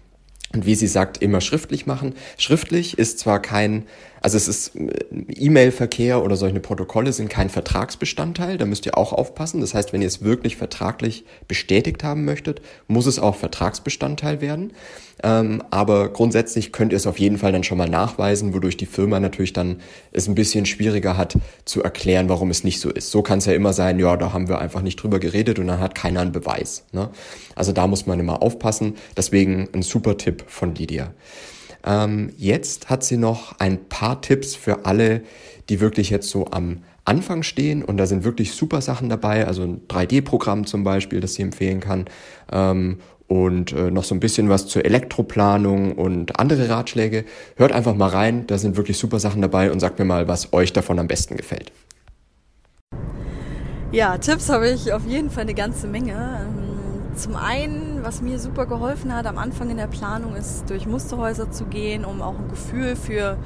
und 0.55 0.65
wie 0.65 0.75
sie 0.75 0.87
sagt, 0.87 1.19
immer 1.19 1.41
schriftlich 1.41 1.87
machen. 1.87 2.15
Schriftlich 2.39 2.99
ist 2.99 3.19
zwar 3.19 3.41
kein, 3.43 3.85
also 4.23 4.37
es 4.37 4.49
ist 4.49 4.77
äh, 4.77 4.91
E-Mail-Verkehr 5.29 6.23
oder 6.23 6.37
solche 6.37 6.61
Protokolle 6.61 7.13
sind 7.13 7.29
kein 7.29 7.51
Vertragsbestandteil, 7.51 8.57
da 8.57 8.65
müsst 8.65 8.87
ihr 8.87 8.97
auch 8.97 9.13
aufpassen. 9.13 9.61
Das 9.61 9.75
heißt, 9.75 9.93
wenn 9.93 10.01
ihr 10.01 10.09
es 10.09 10.23
wirklich 10.23 10.57
vertraglich 10.57 11.25
bestätigt 11.49 12.03
haben 12.03 12.25
möchtet, 12.25 12.63
muss 12.87 13.07
es 13.07 13.19
auch 13.19 13.37
Vertragsbestandteil 13.37 14.41
werden. 14.41 14.73
Ähm, 15.23 15.63
aber 15.71 16.13
grundsätzlich 16.13 16.73
könnt 16.73 16.93
ihr 16.93 16.97
es 16.97 17.07
auf 17.07 17.19
jeden 17.19 17.39
Fall 17.39 17.53
dann 17.53 17.65
schon 17.65 17.79
mal 17.79 17.89
nachweisen, 17.89 18.55
wodurch 18.55 18.77
die 18.77 18.87
Firma 18.87 19.19
natürlich 19.19 19.53
dann 19.53 19.81
es 20.13 20.29
ein 20.29 20.35
bisschen 20.35 20.65
schwieriger 20.65 21.17
hat 21.17 21.37
zu 21.65 21.83
erklären, 21.83 22.29
warum 22.29 22.51
es 22.51 22.65
nicht 22.65 22.81
so 22.81 22.91
ist. 22.91 23.11
So 23.11 23.23
kann 23.23 23.39
es 23.39 23.47
ja 23.47 23.53
immer 23.53 23.73
sein, 23.73 23.99
ja, 23.99 24.17
da 24.17 24.33
haben 24.33 24.49
wir 24.49 24.61
einfach 24.61 24.81
nicht 24.81 25.03
drüber 25.03 25.19
geredet 25.19 25.59
und 25.59 25.67
dann 25.67 25.81
hat 25.81 25.95
keiner 25.95 26.21
einen 26.21 26.33
Beweis. 26.33 26.85
Ne? 26.93 27.11
Also 27.57 27.73
da 27.73 27.87
muss 27.87 28.07
man 28.07 28.21
immer 28.21 28.43
aufpassen. 28.43 28.95
Deswegen 29.17 29.69
ein 29.75 29.83
super 29.83 30.17
Tipp 30.17 30.38
von 30.47 30.75
Lydia. 30.75 31.13
Ähm, 31.85 32.33
jetzt 32.37 32.91
hat 32.91 33.05
sie 33.05 33.17
noch 33.17 33.59
ein 33.59 33.89
paar 33.89 34.21
Tipps 34.21 34.55
für 34.55 34.85
alle, 34.85 35.23
die 35.69 35.81
wirklich 35.81 36.11
jetzt 36.11 36.29
so 36.31 36.47
am 36.51 36.83
Anfang 37.05 37.43
stehen 37.43 37.83
und 37.83 37.97
da 37.97 38.07
sind 38.07 38.25
wirklich 38.25 38.53
super 38.53 38.83
Sachen 38.83 39.09
dabei, 39.09 39.47
also 39.47 39.63
ein 39.63 39.81
3D-Programm 39.89 40.67
zum 40.67 40.85
Beispiel, 40.85 41.21
das 41.21 41.35
sie 41.35 41.43
empfehlen 41.43 41.81
kann 41.81 42.05
ähm, 42.53 42.99
und 43.27 43.73
äh, 43.73 43.91
noch 43.91 44.05
so 44.05 44.15
ein 44.15 44.21
bisschen 44.21 44.51
was 44.51 44.67
zur 44.67 44.85
Elektroplanung 44.85 45.93
und 45.93 46.39
andere 46.39 46.69
Ratschläge. 46.69 47.25
Hört 47.57 47.73
einfach 47.73 47.95
mal 47.95 48.11
rein, 48.11 48.47
da 48.47 48.59
sind 48.59 48.77
wirklich 48.77 48.99
super 48.99 49.21
Sachen 49.21 49.41
dabei 49.41 49.73
und 49.73 49.81
sagt 49.81 49.99
mir 49.99 50.05
mal, 50.05 50.29
was 50.29 50.53
euch 50.53 50.75
davon 50.75 50.99
am 50.99 51.09
besten 51.09 51.37
gefällt. 51.37 51.73
Ja, 53.91 54.19
Tipps 54.19 54.51
habe 54.51 54.69
ich 54.69 54.93
auf 54.93 55.07
jeden 55.07 55.31
Fall 55.31 55.45
eine 55.45 55.55
ganze 55.55 55.87
Menge. 55.87 56.68
Zum 57.19 57.35
einen, 57.35 58.05
was 58.05 58.23
mir 58.23 58.39
super 58.39 58.67
geholfen 58.67 59.13
hat 59.13 59.27
am 59.27 59.39
Anfang 59.39 59.71
in 59.71 59.77
der 59.77 59.89
Planung, 59.89 60.37
ist 60.37 60.71
durch 60.71 60.87
Musterhäuser 60.87 61.51
zu 61.51 61.65
gehen, 61.65 62.05
um 62.05 62.23
auch 62.23 62.39
ein 62.39 62.47
Gefühl 62.49 62.95
für, 62.95 63.37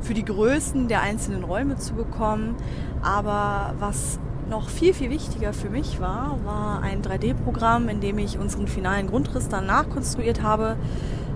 für 0.00 0.14
die 0.14 0.24
Größen 0.24 0.88
der 0.88 1.02
einzelnen 1.02 1.44
Räume 1.44 1.76
zu 1.76 1.92
bekommen. 1.92 2.56
Aber 3.02 3.74
was 3.78 4.18
noch 4.48 4.70
viel, 4.70 4.94
viel 4.94 5.10
wichtiger 5.10 5.52
für 5.52 5.68
mich 5.68 6.00
war, 6.00 6.38
war 6.46 6.82
ein 6.82 7.02
3D-Programm, 7.02 7.90
in 7.90 8.00
dem 8.00 8.16
ich 8.16 8.38
unseren 8.38 8.66
finalen 8.66 9.06
Grundriss 9.06 9.50
dann 9.50 9.66
nachkonstruiert 9.66 10.42
habe. 10.42 10.76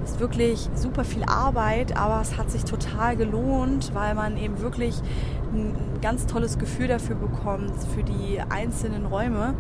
Es 0.05 0.13
ist 0.13 0.21
wirklich 0.21 0.71
super 0.75 1.05
viel 1.05 1.25
Arbeit, 1.25 1.99
aber 1.99 2.19
es 2.23 2.39
hat 2.39 2.51
sich 2.51 2.65
total 2.65 3.15
gelohnt, 3.15 3.91
weil 3.93 4.15
man 4.15 4.39
eben 4.39 4.63
wirklich 4.63 5.03
ein 5.53 5.75
ganz 6.01 6.25
tolles 6.25 6.59
Gefühl 6.59 6.89
dafür 6.89 7.17
bekommt, 7.17 7.75
für 7.95 8.03
die 8.03 8.41
einzelnen 8.41 9.05
Räume. 9.05 9.53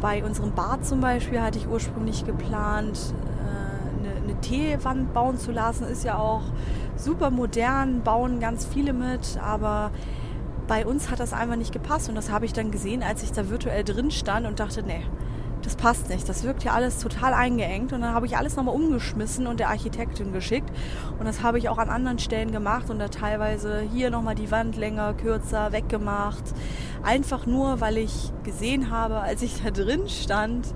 Bei 0.00 0.24
unserem 0.24 0.52
Bad 0.52 0.84
zum 0.84 1.00
Beispiel 1.00 1.40
hatte 1.40 1.58
ich 1.58 1.68
ursprünglich 1.68 2.26
geplant, 2.26 3.14
äh, 3.44 4.06
eine, 4.06 4.16
eine 4.22 4.40
Teewand 4.40 5.12
bauen 5.14 5.38
zu 5.38 5.52
lassen. 5.52 5.84
Ist 5.84 6.04
ja 6.04 6.18
auch 6.18 6.42
super 6.96 7.30
modern, 7.30 8.02
bauen 8.02 8.40
ganz 8.40 8.66
viele 8.66 8.92
mit, 8.92 9.38
aber 9.42 9.90
bei 10.66 10.84
uns 10.84 11.10
hat 11.10 11.20
das 11.20 11.32
einfach 11.32 11.56
nicht 11.56 11.72
gepasst 11.72 12.08
und 12.08 12.14
das 12.14 12.30
habe 12.30 12.44
ich 12.44 12.52
dann 12.52 12.70
gesehen, 12.70 13.02
als 13.02 13.22
ich 13.22 13.32
da 13.32 13.48
virtuell 13.48 13.84
drin 13.84 14.10
stand 14.10 14.46
und 14.46 14.58
dachte, 14.58 14.82
nee, 14.82 15.02
das 15.66 15.74
passt 15.74 16.08
nicht. 16.08 16.28
Das 16.28 16.44
wirkt 16.44 16.62
ja 16.62 16.72
alles 16.72 16.98
total 17.00 17.34
eingeengt. 17.34 17.92
Und 17.92 18.00
dann 18.02 18.14
habe 18.14 18.24
ich 18.24 18.36
alles 18.36 18.54
nochmal 18.54 18.74
umgeschmissen 18.76 19.48
und 19.48 19.58
der 19.58 19.68
Architektin 19.68 20.32
geschickt. 20.32 20.70
Und 21.18 21.26
das 21.26 21.42
habe 21.42 21.58
ich 21.58 21.68
auch 21.68 21.78
an 21.78 21.90
anderen 21.90 22.20
Stellen 22.20 22.52
gemacht 22.52 22.88
und 22.88 23.00
da 23.00 23.08
teilweise 23.08 23.80
hier 23.80 24.10
nochmal 24.10 24.36
die 24.36 24.52
Wand 24.52 24.76
länger, 24.76 25.12
kürzer 25.14 25.72
weggemacht. 25.72 26.44
Einfach 27.02 27.46
nur, 27.46 27.80
weil 27.80 27.98
ich 27.98 28.30
gesehen 28.44 28.92
habe, 28.92 29.16
als 29.16 29.42
ich 29.42 29.60
da 29.60 29.72
drin 29.72 30.08
stand, 30.08 30.72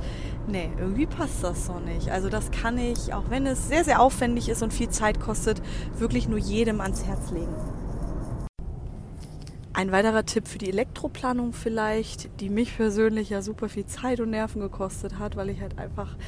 nee, 0.49 0.69
irgendwie 0.77 1.07
passt 1.07 1.45
das 1.45 1.67
so 1.67 1.79
nicht. 1.79 2.11
Also 2.11 2.29
das 2.29 2.51
kann 2.51 2.77
ich, 2.77 3.15
auch 3.15 3.25
wenn 3.29 3.47
es 3.47 3.69
sehr, 3.69 3.85
sehr 3.85 4.01
aufwendig 4.01 4.49
ist 4.49 4.61
und 4.61 4.73
viel 4.73 4.89
Zeit 4.89 5.21
kostet, 5.21 5.63
wirklich 5.99 6.29
nur 6.29 6.39
jedem 6.39 6.81
ans 6.81 7.07
Herz 7.07 7.31
legen. 7.31 7.55
Ein 9.81 9.93
weiterer 9.93 10.27
Tipp 10.27 10.47
für 10.47 10.59
die 10.59 10.69
Elektroplanung 10.69 11.55
vielleicht, 11.55 12.29
die 12.41 12.51
mich 12.51 12.77
persönlich 12.77 13.31
ja 13.31 13.41
super 13.41 13.71
viel 13.71 13.87
Zeit 13.87 14.21
und 14.21 14.29
Nerven 14.29 14.61
gekostet 14.61 15.19
hat, 15.19 15.37
weil 15.37 15.49
ich 15.49 15.63
halt 15.63 15.79
einfach 15.79 16.19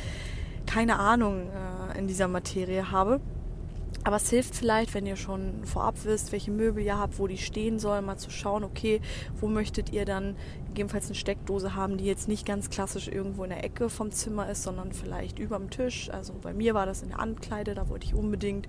keine 0.65 0.99
Ahnung 0.99 1.51
äh, 1.51 1.99
in 1.99 2.09
dieser 2.09 2.29
Materie 2.29 2.91
habe. 2.91 3.21
Aber 4.05 4.17
es 4.17 4.31
hilft 4.31 4.57
vielleicht, 4.57 4.95
wenn 4.95 5.05
ihr 5.05 5.17
schon 5.17 5.67
vorab 5.67 5.97
wisst, 6.05 6.33
welche 6.33 6.51
Möbel 6.51 6.83
ihr 6.83 6.99
habt, 6.99 7.19
wo 7.19 7.27
die 7.27 7.37
stehen 7.37 7.79
sollen, 7.79 8.07
mal 8.07 8.17
zu 8.17 8.31
schauen, 8.31 8.65
okay, 8.65 9.03
wo 9.39 9.49
möchtet 9.49 9.93
ihr 9.93 10.07
dann 10.07 10.35
gegebenenfalls 10.69 11.09
eine 11.09 11.15
Steckdose 11.15 11.75
haben, 11.75 11.99
die 11.99 12.07
jetzt 12.07 12.29
nicht 12.29 12.47
ganz 12.47 12.71
klassisch 12.71 13.07
irgendwo 13.07 13.45
in 13.45 13.51
der 13.51 13.65
Ecke 13.65 13.91
vom 13.91 14.13
Zimmer 14.13 14.49
ist, 14.49 14.63
sondern 14.63 14.93
vielleicht 14.93 15.39
über 15.39 15.59
dem 15.59 15.69
Tisch. 15.69 16.09
Also 16.09 16.33
bei 16.41 16.55
mir 16.55 16.73
war 16.73 16.87
das 16.87 17.03
in 17.03 17.11
der 17.11 17.21
Ankleide, 17.21 17.75
da 17.75 17.91
wollte 17.91 18.07
ich 18.07 18.15
unbedingt 18.15 18.67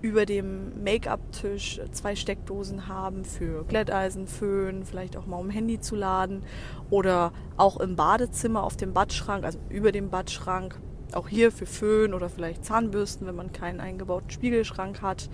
über 0.00 0.26
dem 0.26 0.82
Make-up-Tisch 0.82 1.80
zwei 1.92 2.14
Steckdosen 2.14 2.86
haben 2.86 3.24
für 3.24 3.64
Glätteisen, 3.64 4.26
Föhn, 4.26 4.84
vielleicht 4.84 5.16
auch 5.16 5.26
mal 5.26 5.38
um 5.38 5.50
Handy 5.50 5.80
zu 5.80 5.96
laden 5.96 6.44
oder 6.90 7.32
auch 7.56 7.78
im 7.78 7.96
Badezimmer 7.96 8.62
auf 8.62 8.76
dem 8.76 8.92
Badschrank, 8.92 9.44
also 9.44 9.58
über 9.68 9.90
dem 9.90 10.10
Badschrank, 10.10 10.78
auch 11.12 11.28
hier 11.28 11.50
für 11.50 11.66
Föhn 11.66 12.14
oder 12.14 12.28
vielleicht 12.28 12.64
Zahnbürsten, 12.64 13.26
wenn 13.26 13.34
man 13.34 13.52
keinen 13.52 13.80
eingebauten 13.80 14.30
Spiegelschrank 14.30 15.02
hat. 15.02 15.28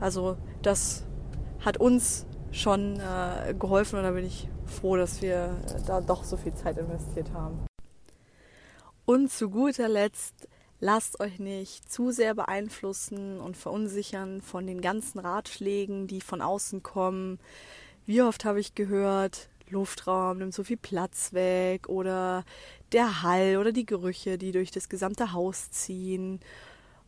Also 0.00 0.36
das 0.62 1.04
hat 1.60 1.76
uns 1.76 2.26
schon 2.50 3.00
äh, 3.00 3.54
geholfen 3.54 3.98
und 3.98 4.04
da 4.04 4.10
bin 4.12 4.24
ich 4.24 4.48
froh, 4.66 4.96
dass 4.96 5.22
wir 5.22 5.56
äh, 5.66 5.86
da 5.86 6.00
doch 6.00 6.24
so 6.24 6.36
viel 6.36 6.54
Zeit 6.54 6.78
investiert 6.78 7.32
haben. 7.32 7.60
Und 9.06 9.30
zu 9.30 9.50
guter 9.50 9.88
Letzt 9.88 10.48
lasst 10.84 11.18
euch 11.18 11.38
nicht 11.38 11.90
zu 11.90 12.10
sehr 12.10 12.34
beeinflussen 12.34 13.40
und 13.40 13.56
verunsichern 13.56 14.42
von 14.42 14.66
den 14.66 14.82
ganzen 14.82 15.18
Ratschlägen, 15.18 16.06
die 16.06 16.20
von 16.20 16.42
außen 16.42 16.82
kommen. 16.82 17.38
Wie 18.04 18.20
oft 18.20 18.44
habe 18.44 18.60
ich 18.60 18.74
gehört, 18.74 19.48
Luftraum 19.70 20.38
nimmt 20.38 20.52
so 20.52 20.62
viel 20.62 20.76
Platz 20.76 21.32
weg 21.32 21.88
oder 21.88 22.44
der 22.92 23.22
Hall 23.22 23.56
oder 23.56 23.72
die 23.72 23.86
Gerüche, 23.86 24.36
die 24.36 24.52
durch 24.52 24.70
das 24.70 24.90
gesamte 24.90 25.32
Haus 25.32 25.70
ziehen. 25.70 26.40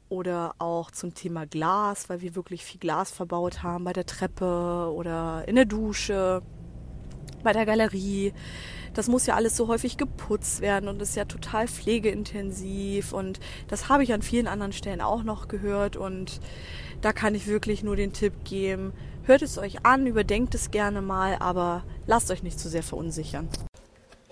Oder 0.09 0.55
auch 0.59 0.91
zum 0.93 1.15
Thema 1.15 1.47
Glas, 1.47 2.09
weil 2.09 2.23
wir 2.23 2.35
wirklich 2.35 2.65
viel 2.65 2.81
Glas 2.81 3.11
verbaut 3.11 3.63
haben 3.63 3.85
bei 3.85 3.93
der 3.93 4.07
Treppe 4.07 4.91
oder 4.95 5.47
in 5.49 5.57
der 5.57 5.65
Dusche, 5.65 6.43
bei 7.43 7.53
der 7.53 7.67
Galerie 7.67 8.33
das 8.97 9.09
muss 9.09 9.27
ja 9.27 9.35
alles 9.35 9.57
so 9.57 9.69
häufig 9.69 9.99
geputzt 9.99 10.63
werden 10.63 10.89
und 10.89 11.01
ist 11.03 11.17
ja 11.17 11.27
total 11.27 11.69
pflegeintensiv 11.69 13.13
und 13.13 13.41
das 13.69 13.89
habe 13.91 14.03
ich 14.03 14.13
an 14.13 14.23
vielen 14.23 14.47
anderen 14.47 14.73
Stellen 14.73 15.03
auch 15.03 15.23
noch 15.23 15.49
gehört 15.49 15.97
und 15.97 16.41
da 17.03 17.13
kann 17.13 17.35
ich 17.35 17.47
wirklich 17.47 17.83
nur 17.83 17.97
den 17.97 18.15
Tipp 18.15 18.33
geben, 18.45 18.93
hört 19.25 19.43
es 19.43 19.59
euch 19.59 19.85
an, 19.85 20.07
überdenkt 20.07 20.55
es 20.55 20.71
gerne 20.71 21.03
mal, 21.03 21.37
aber 21.41 21.85
lasst 22.07 22.31
euch 22.31 22.43
nicht 22.43 22.59
zu 22.59 22.71
sehr 22.71 22.83
verunsichern. 22.83 23.49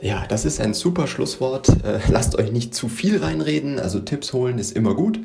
Ja, 0.00 0.26
das 0.26 0.44
ist 0.44 0.60
ein 0.60 0.74
super 0.74 1.06
Schlusswort. 1.06 1.68
Äh, 1.84 2.00
lasst 2.08 2.36
euch 2.36 2.50
nicht 2.50 2.74
zu 2.74 2.88
viel 2.88 3.22
reinreden, 3.22 3.78
also 3.78 4.00
Tipps 4.00 4.32
holen 4.32 4.58
ist 4.58 4.72
immer 4.72 4.94
gut, 4.94 5.20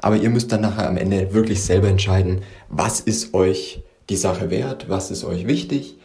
aber 0.00 0.16
ihr 0.16 0.30
müsst 0.30 0.50
dann 0.50 0.62
nachher 0.62 0.88
am 0.88 0.96
Ende 0.96 1.32
wirklich 1.32 1.62
selber 1.62 1.88
entscheiden, 1.88 2.42
was 2.68 3.00
ist 3.00 3.34
euch 3.34 3.82
die 4.08 4.16
Sache 4.16 4.50
wert, 4.50 4.88
was 4.88 5.12
ist 5.12 5.24
euch 5.24 5.46
wichtig 5.46 5.99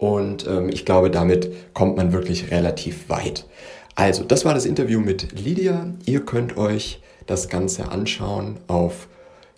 und 0.00 0.46
ähm, 0.46 0.70
ich 0.70 0.86
glaube, 0.86 1.10
damit 1.10 1.74
kommt 1.74 1.98
man 1.98 2.12
wirklich 2.14 2.50
relativ 2.50 3.10
weit. 3.10 3.44
Also, 3.96 4.24
das 4.24 4.46
war 4.46 4.54
das 4.54 4.64
Interview 4.64 4.98
mit 4.98 5.38
Lydia. 5.38 5.92
Ihr 6.06 6.24
könnt 6.24 6.56
euch 6.56 7.02
das 7.26 7.50
Ganze 7.50 7.92
anschauen 7.92 8.56
auf 8.66 9.08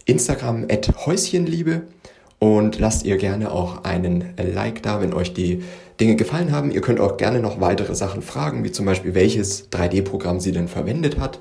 Instagram 0.05 0.67
at 0.69 1.07
Häuschenliebe 1.07 1.83
und 2.41 2.81
lasst 2.81 3.05
ihr 3.05 3.19
gerne 3.19 3.53
auch 3.53 3.85
einen 3.85 4.35
Like 4.37 4.83
da, 4.83 5.01
wenn 5.01 5.15
euch 5.15 5.33
die 5.33 5.63
Dinge 6.01 6.17
gefallen 6.17 6.51
haben. 6.51 6.73
Ihr 6.73 6.81
könnt 6.81 6.99
auch 6.99 7.19
gerne 7.19 7.39
noch 7.39 7.61
weitere 7.61 7.95
Sachen 7.95 8.21
fragen, 8.21 8.65
wie 8.65 8.73
zum 8.73 8.85
Beispiel, 8.85 9.15
welches 9.15 9.71
3D-Programm 9.71 10.41
sie 10.41 10.51
denn 10.51 10.67
verwendet 10.67 11.21
hat, 11.21 11.39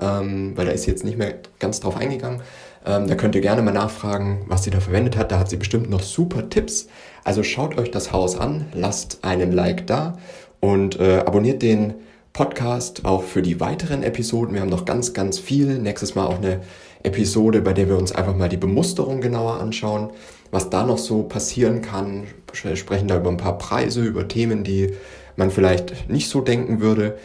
ähm, 0.00 0.56
weil 0.56 0.64
da 0.64 0.72
ist 0.72 0.86
jetzt 0.86 1.04
nicht 1.04 1.18
mehr 1.18 1.34
ganz 1.58 1.80
drauf 1.80 1.98
eingegangen. 1.98 2.40
Ähm, 2.86 3.06
da 3.06 3.14
könnt 3.14 3.34
ihr 3.34 3.40
gerne 3.40 3.62
mal 3.62 3.72
nachfragen, 3.72 4.44
was 4.46 4.64
sie 4.64 4.70
da 4.70 4.80
verwendet 4.80 5.16
hat. 5.16 5.32
Da 5.32 5.38
hat 5.38 5.50
sie 5.50 5.56
bestimmt 5.56 5.90
noch 5.90 6.02
super 6.02 6.48
Tipps. 6.48 6.88
Also 7.24 7.42
schaut 7.42 7.78
euch 7.78 7.90
das 7.90 8.12
Haus 8.12 8.38
an, 8.38 8.66
lasst 8.72 9.18
einen 9.22 9.52
Like 9.52 9.86
da 9.86 10.18
und 10.60 10.98
äh, 10.98 11.18
abonniert 11.18 11.62
den 11.62 11.94
Podcast 12.32 13.04
auch 13.04 13.22
für 13.22 13.42
die 13.42 13.60
weiteren 13.60 14.02
Episoden. 14.02 14.54
Wir 14.54 14.60
haben 14.60 14.68
noch 14.68 14.84
ganz, 14.84 15.12
ganz 15.12 15.38
viel. 15.38 15.78
Nächstes 15.78 16.14
Mal 16.14 16.26
auch 16.26 16.38
eine 16.38 16.60
Episode, 17.02 17.62
bei 17.62 17.72
der 17.72 17.88
wir 17.88 17.96
uns 17.96 18.12
einfach 18.12 18.36
mal 18.36 18.48
die 18.48 18.56
Bemusterung 18.56 19.20
genauer 19.20 19.60
anschauen, 19.60 20.10
was 20.50 20.70
da 20.70 20.84
noch 20.84 20.98
so 20.98 21.22
passieren 21.22 21.82
kann. 21.82 22.24
Wir 22.62 22.76
sprechen 22.76 23.08
da 23.08 23.16
über 23.16 23.30
ein 23.30 23.36
paar 23.36 23.58
Preise, 23.58 24.02
über 24.02 24.26
Themen, 24.28 24.64
die 24.64 24.94
man 25.36 25.50
vielleicht 25.50 26.08
nicht 26.08 26.28
so 26.28 26.40
denken 26.40 26.80
würde. 26.80 27.18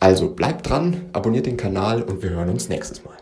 Also 0.00 0.30
bleibt 0.30 0.68
dran, 0.68 1.06
abonniert 1.12 1.46
den 1.46 1.56
Kanal 1.56 2.02
und 2.02 2.22
wir 2.22 2.30
hören 2.30 2.48
uns 2.48 2.68
nächstes 2.68 3.04
Mal. 3.04 3.17